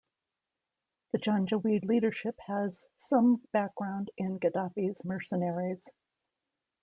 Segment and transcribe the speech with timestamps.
[1.11, 5.87] The Janjaweed leadership has some background in Gaddafi's mercenaries.